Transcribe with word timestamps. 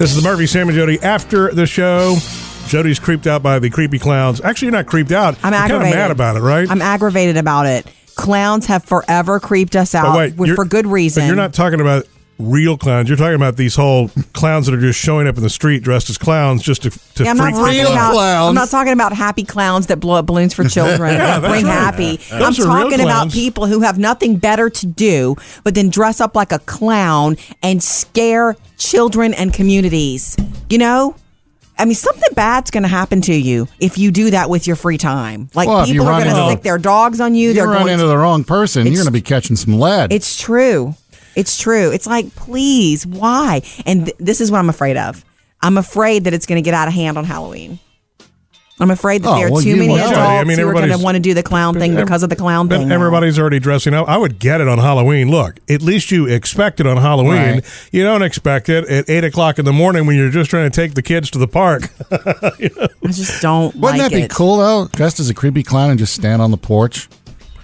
This 0.00 0.16
is 0.16 0.22
the 0.22 0.26
Murphy, 0.26 0.46
Sam, 0.46 0.66
and 0.66 0.74
Jody 0.74 0.98
after 1.02 1.52
the 1.52 1.66
show. 1.66 2.16
Jody's 2.68 2.98
creeped 2.98 3.26
out 3.26 3.42
by 3.42 3.58
the 3.58 3.68
creepy 3.68 3.98
clowns. 3.98 4.40
Actually, 4.40 4.68
you're 4.68 4.72
not 4.72 4.86
creeped 4.86 5.12
out. 5.12 5.36
I'm 5.44 5.52
you're 5.52 5.60
kind 5.60 5.72
of 5.72 5.76
aggravated. 5.82 5.94
mad 5.98 6.10
about 6.10 6.36
it, 6.36 6.40
right? 6.40 6.70
I'm 6.70 6.80
aggravated 6.80 7.36
about 7.36 7.66
it. 7.66 7.86
Clowns 8.14 8.64
have 8.64 8.82
forever 8.82 9.38
creeped 9.40 9.76
us 9.76 9.94
out 9.94 10.16
wait, 10.16 10.36
with- 10.36 10.46
you're- 10.48 10.56
for 10.56 10.64
good 10.64 10.86
reason. 10.86 11.20
But 11.24 11.26
you're 11.26 11.36
not 11.36 11.52
talking 11.52 11.82
about 11.82 12.06
real 12.40 12.76
clowns. 12.76 13.08
You're 13.08 13.16
talking 13.18 13.34
about 13.34 13.56
these 13.56 13.74
whole 13.76 14.08
clowns 14.32 14.66
that 14.66 14.74
are 14.74 14.80
just 14.80 14.98
showing 14.98 15.26
up 15.28 15.36
in 15.36 15.42
the 15.42 15.50
street 15.50 15.82
dressed 15.82 16.10
as 16.10 16.18
clowns 16.18 16.62
just 16.62 16.82
to, 16.82 16.90
to 16.90 17.24
Yeah, 17.24 17.30
I'm 17.30 17.36
freak 17.36 17.54
not 17.54 17.60
talking 17.60 17.78
people 17.80 17.92
out. 17.92 18.12
about. 18.12 18.48
I'm 18.48 18.54
not 18.54 18.68
talking 18.70 18.92
about 18.92 19.12
happy 19.12 19.44
clowns 19.44 19.86
that 19.88 19.98
blow 20.00 20.14
up 20.14 20.26
balloons 20.26 20.54
for 20.54 20.64
children. 20.68 21.14
Yeah, 21.14 21.36
and 21.36 21.44
that's 21.44 21.52
bring 21.52 21.64
right. 21.66 21.72
happy. 21.72 22.16
Those 22.16 22.58
I'm 22.60 22.66
talking 22.66 23.00
about 23.00 23.30
people 23.30 23.66
who 23.66 23.80
have 23.80 23.98
nothing 23.98 24.36
better 24.36 24.70
to 24.70 24.86
do 24.86 25.36
but 25.64 25.74
then 25.74 25.90
dress 25.90 26.20
up 26.20 26.34
like 26.34 26.52
a 26.52 26.58
clown 26.60 27.36
and 27.62 27.82
scare 27.82 28.56
children 28.78 29.34
and 29.34 29.52
communities. 29.52 30.36
You 30.68 30.78
know. 30.78 31.16
I 31.78 31.86
mean, 31.86 31.94
something 31.94 32.28
bad's 32.34 32.70
going 32.70 32.82
to 32.82 32.90
happen 32.90 33.22
to 33.22 33.32
you 33.34 33.66
if 33.78 33.96
you 33.96 34.10
do 34.10 34.32
that 34.32 34.50
with 34.50 34.66
your 34.66 34.76
free 34.76 34.98
time. 34.98 35.48
Like 35.54 35.66
Well, 35.66 35.86
people 35.86 36.06
are 36.08 36.20
going 36.22 36.24
to 36.34 36.38
into- 36.38 36.50
sick 36.50 36.62
their 36.62 36.76
dogs 36.76 37.22
on 37.22 37.34
you. 37.34 37.48
You 37.48 37.54
They're 37.54 37.66
run 37.68 37.78
going 37.84 37.92
into 37.94 38.04
to, 38.04 38.08
the 38.08 38.18
wrong 38.18 38.44
person, 38.44 38.84
you're 38.86 38.96
going 38.96 39.06
to 39.06 39.10
be 39.10 39.22
catching 39.22 39.56
some 39.56 39.78
lead. 39.80 40.12
It's 40.12 40.38
true. 40.38 40.94
It's 41.36 41.58
true. 41.58 41.90
It's 41.92 42.06
like, 42.06 42.34
please, 42.34 43.06
why? 43.06 43.62
And 43.86 44.06
th- 44.06 44.16
this 44.18 44.40
is 44.40 44.50
what 44.50 44.58
I'm 44.58 44.68
afraid 44.68 44.96
of. 44.96 45.24
I'm 45.62 45.76
afraid 45.78 46.24
that 46.24 46.34
it's 46.34 46.46
going 46.46 46.62
to 46.62 46.64
get 46.64 46.74
out 46.74 46.88
of 46.88 46.94
hand 46.94 47.18
on 47.18 47.24
Halloween. 47.24 47.78
I'm 48.82 48.90
afraid 48.90 49.22
that 49.24 49.28
Oh, 49.28 49.34
there 49.36 49.48
are 49.48 49.50
well, 49.50 49.60
too 49.60 49.76
many 49.76 49.92
adults 49.94 50.12
Yeah, 50.12 50.26
I 50.26 50.44
mean, 50.44 50.58
who 50.58 50.66
are 50.66 50.72
going 50.72 50.88
to 50.88 50.96
want 50.96 51.14
to 51.16 51.20
do 51.20 51.34
the 51.34 51.42
clown 51.42 51.74
thing 51.74 51.94
because 51.96 52.22
of 52.22 52.30
the 52.30 52.36
clown 52.36 52.66
But 52.66 52.78
thing. 52.78 52.88
now. 52.88 52.94
everybody's 52.94 53.38
already 53.38 53.58
dressing 53.58 53.92
up. 53.92 54.08
I 54.08 54.16
would 54.16 54.38
get 54.38 54.62
it 54.62 54.68
on 54.68 54.78
Halloween. 54.78 55.30
Look, 55.30 55.58
at 55.68 55.82
least 55.82 56.10
you 56.10 56.26
expect 56.26 56.80
it 56.80 56.86
on 56.86 56.96
Halloween. 56.96 57.56
Right. 57.56 57.88
You 57.92 58.04
don't 58.04 58.22
expect 58.22 58.70
it 58.70 58.86
at 58.88 59.10
eight 59.10 59.22
o'clock 59.22 59.58
in 59.58 59.66
the 59.66 59.72
morning 59.74 60.06
when 60.06 60.16
you're 60.16 60.30
just 60.30 60.48
trying 60.48 60.70
to 60.70 60.74
take 60.74 60.94
the 60.94 61.02
kids 61.02 61.30
to 61.32 61.38
the 61.38 61.46
park. 61.46 61.90
I 62.10 63.08
just 63.12 63.42
don't 63.42 63.74
Wouldn't 63.76 64.00
like 64.00 64.10
that 64.12 64.12
be 64.12 64.28
cool 64.28 64.56
though? 64.56 64.88
Dressed 64.92 65.20
as 65.20 65.28
a 65.28 65.34
creepy 65.34 65.62
clown 65.62 65.90
and 65.90 65.98
just 65.98 66.14
stand 66.14 66.40
on 66.40 66.50
the 66.50 66.56
porch. 66.56 67.06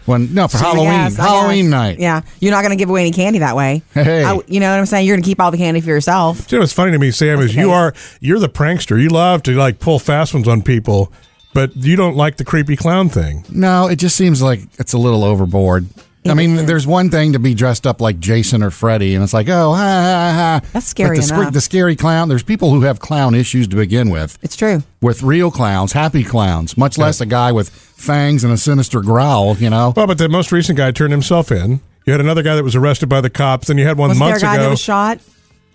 When 0.06 0.32
no 0.34 0.48
for 0.48 0.56
I 0.56 0.60
Halloween, 0.60 0.90
guess, 0.90 1.16
Halloween 1.16 1.70
night. 1.70 1.98
Yeah, 1.98 2.22
you're 2.40 2.52
not 2.52 2.62
going 2.62 2.70
to 2.70 2.76
give 2.76 2.88
away 2.88 3.02
any 3.02 3.10
candy 3.12 3.40
that 3.40 3.56
way. 3.56 3.82
Hey. 3.92 4.24
I- 4.24 4.40
you 4.46 4.60
know 4.60 4.70
what 4.70 4.78
I'm 4.78 4.86
saying? 4.86 5.06
You're 5.06 5.16
going 5.16 5.22
to 5.24 5.28
keep 5.28 5.40
all 5.40 5.50
the 5.50 5.58
candy 5.58 5.80
for 5.80 5.88
yourself. 5.88 6.50
You 6.50 6.58
know 6.58 6.62
what's 6.62 6.72
funny 6.72 6.92
to 6.92 6.98
me, 6.98 7.10
Sam, 7.10 7.38
That's 7.40 7.50
is 7.50 7.56
you 7.56 7.72
are 7.72 7.92
you're 8.20 8.38
the 8.38 8.48
prankster. 8.48 9.00
You 9.00 9.08
love 9.08 9.42
to 9.44 9.52
like 9.52 9.78
pull 9.80 9.98
fast 9.98 10.32
ones 10.32 10.46
on 10.48 10.62
people, 10.62 11.12
but 11.54 11.74
you 11.76 11.96
don't 11.96 12.16
like 12.16 12.36
the 12.36 12.44
creepy 12.44 12.76
clown 12.76 13.08
thing. 13.08 13.44
No, 13.50 13.88
it 13.88 13.96
just 13.96 14.16
seems 14.16 14.40
like 14.40 14.60
it's 14.78 14.92
a 14.92 14.98
little 14.98 15.24
overboard. 15.24 15.86
I 16.30 16.34
mean, 16.34 16.66
there's 16.66 16.86
one 16.86 17.10
thing 17.10 17.32
to 17.34 17.38
be 17.38 17.54
dressed 17.54 17.86
up 17.86 18.00
like 18.00 18.18
Jason 18.18 18.62
or 18.62 18.70
Freddy, 18.70 19.14
and 19.14 19.22
it's 19.24 19.32
like, 19.32 19.48
oh, 19.48 19.72
ha, 19.74 19.76
ha, 19.76 20.32
ha. 20.62 20.68
That's 20.72 20.86
scary 20.86 21.18
But 21.18 21.26
the, 21.28 21.34
enough. 21.34 21.52
the 21.52 21.60
scary 21.60 21.96
clown, 21.96 22.28
there's 22.28 22.42
people 22.42 22.70
who 22.70 22.82
have 22.82 22.98
clown 23.00 23.34
issues 23.34 23.68
to 23.68 23.76
begin 23.76 24.10
with. 24.10 24.38
It's 24.42 24.56
true. 24.56 24.82
With 25.00 25.22
real 25.22 25.50
clowns, 25.50 25.92
happy 25.92 26.24
clowns, 26.24 26.76
much 26.76 26.98
less 26.98 27.20
a 27.20 27.26
guy 27.26 27.52
with 27.52 27.68
fangs 27.70 28.44
and 28.44 28.52
a 28.52 28.56
sinister 28.56 29.00
growl, 29.00 29.56
you 29.56 29.70
know? 29.70 29.92
Well, 29.96 30.06
but 30.06 30.18
the 30.18 30.28
most 30.28 30.52
recent 30.52 30.76
guy 30.78 30.90
turned 30.92 31.12
himself 31.12 31.50
in. 31.52 31.80
You 32.06 32.12
had 32.12 32.20
another 32.20 32.42
guy 32.42 32.54
that 32.56 32.62
was 32.64 32.76
arrested 32.76 33.08
by 33.08 33.20
the 33.20 33.30
cops. 33.30 33.68
Then 33.68 33.78
you 33.78 33.86
had 33.86 33.98
one 33.98 34.10
Was 34.10 34.18
there 34.18 34.36
a 34.36 34.40
guy 34.40 34.54
ago. 34.54 34.62
that 34.64 34.70
was 34.70 34.80
shot? 34.80 35.18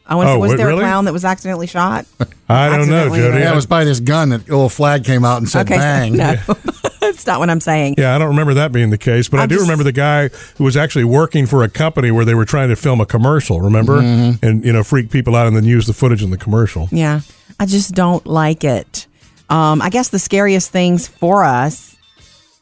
I 0.06 0.16
want 0.16 0.30
Oh, 0.30 0.40
was 0.40 0.50
what, 0.50 0.58
there 0.58 0.68
really? 0.68 0.82
a 0.84 0.86
clown 0.86 1.06
that 1.06 1.14
was 1.14 1.24
accidentally 1.24 1.68
shot? 1.68 2.06
I 2.50 2.68
don't 2.70 2.90
know, 2.90 2.96
Accidentally, 3.08 3.20
Jody. 3.20 3.38
or- 3.38 3.40
Yeah, 3.42 3.52
it 3.52 3.56
was 3.56 3.66
by 3.66 3.84
this 3.86 4.00
gun 4.00 4.30
that 4.30 4.42
a 4.48 4.52
little 4.52 4.68
flag 4.70 5.06
came 5.06 5.24
out 5.24 5.38
and 5.38 5.48
said 5.48 5.66
Okay, 5.68 5.76
so- 5.76 5.80
bang. 5.82 6.18
no, 6.18 6.36
that's 7.23 7.33
not 7.36 7.39
what 7.39 7.50
I'm 7.50 7.61
saying. 7.61 7.95
Yeah, 7.97 8.16
I 8.16 8.17
don't 8.17 8.30
remember 8.30 8.53
that 8.55 8.72
being 8.72 8.89
the 8.89 8.97
case, 8.97 9.30
but 9.30 9.39
i 9.39 9.44
I'm 9.44 9.50
do 9.50 9.55
just- 9.55 9.66
remember 9.67 9.83
the 9.83 9.91
guy 9.91 10.30
who 10.58 10.64
was 10.64 10.75
actually 10.75 11.05
working 11.05 11.45
for 11.45 11.64
a 11.64 11.69
company 11.69 12.11
where 12.11 12.25
they 12.25 12.33
were 12.36 12.45
trying 12.45 12.69
to 12.69 12.75
film 12.75 13.00
a 13.02 13.05
commercial. 13.05 13.61
Remember, 13.61 14.00
Mm-hmm. 14.02 14.45
and 14.45 14.66
you 14.66 14.73
know, 14.73 14.83
freak 14.83 15.09
people 15.11 15.36
out 15.36 15.47
and 15.47 15.55
then 15.55 15.64
use 15.66 15.86
the 15.88 15.94
footage 15.94 16.23
in 16.23 16.31
the 16.31 16.38
commercial. 16.38 16.88
Yeah, 16.92 17.22
I 17.59 17.66
just 17.66 17.94
don't 17.94 18.25
like 18.25 18.64
it. 18.64 19.05
Um, 19.49 19.81
I 19.81 19.89
guess 19.89 20.09
the 20.09 20.19
scariest 20.19 20.72
things 20.72 21.08
for 21.08 21.44
us, 21.44 21.95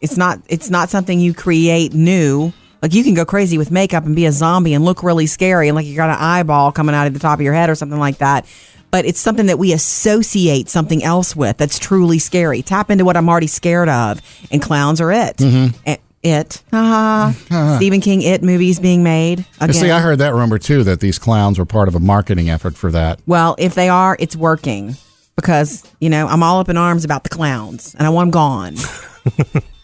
it's 0.01 0.17
not 0.17 0.39
it's 0.47 0.69
not 0.69 0.89
something 0.89 1.19
you 1.19 1.33
create 1.33 1.93
new. 1.93 2.51
Like 2.81 2.93
you 2.93 3.03
can 3.03 3.13
go 3.13 3.25
crazy 3.25 3.57
with 3.57 3.71
makeup 3.71 4.05
and 4.05 4.15
be 4.15 4.25
a 4.25 4.31
zombie 4.31 4.73
and 4.73 4.85
look 4.85 5.03
really 5.03 5.27
scary 5.27 5.67
and 5.67 5.75
like 5.75 5.85
you 5.85 5.95
got 5.95 6.09
an 6.09 6.15
eyeball 6.17 6.71
coming 6.71 6.95
out 6.95 7.07
of 7.07 7.13
the 7.13 7.19
top 7.19 7.37
of 7.37 7.43
your 7.43 7.53
head 7.53 7.69
or 7.69 7.75
something 7.75 7.99
like 7.99 8.19
that. 8.19 8.45
But 8.91 9.05
it's 9.05 9.19
something 9.19 9.45
that 9.47 9.59
we 9.59 9.71
associate 9.73 10.67
something 10.69 11.03
else 11.03 11.35
with 11.35 11.57
that's 11.57 11.77
truly 11.79 12.17
scary. 12.19 12.61
Tap 12.61 12.89
into 12.89 13.05
what 13.05 13.15
I'm 13.17 13.29
already 13.29 13.47
scared 13.47 13.89
of, 13.89 14.21
and 14.51 14.61
clowns 14.61 14.99
are 14.99 15.11
it. 15.11 15.39
Eh, 15.85 15.97
It. 16.23 16.61
Ah, 16.73 17.33
Stephen 17.77 18.01
King. 18.01 18.21
It 18.23 18.43
movies 18.43 18.79
being 18.79 19.03
made 19.03 19.45
again. 19.61 19.73
See, 19.73 19.89
I 19.91 19.99
heard 20.01 20.17
that 20.19 20.33
rumor 20.33 20.57
too 20.59 20.83
that 20.83 20.99
these 20.99 21.17
clowns 21.19 21.57
were 21.59 21.65
part 21.65 21.87
of 21.87 21.95
a 21.95 21.99
marketing 21.99 22.49
effort 22.49 22.75
for 22.75 22.91
that. 22.91 23.19
Well, 23.25 23.55
if 23.57 23.75
they 23.75 23.89
are, 23.89 24.17
it's 24.19 24.35
working 24.35 24.95
because, 25.35 25.83
you 26.01 26.09
know, 26.09 26.27
I'm 26.27 26.43
all 26.43 26.59
up 26.59 26.67
in 26.67 26.75
arms 26.75 27.05
about 27.05 27.23
the 27.23 27.29
clowns 27.29 27.95
and 27.95 28.05
I 28.05 28.09
want 28.09 28.27
them 28.27 28.31
gone. 28.31 28.75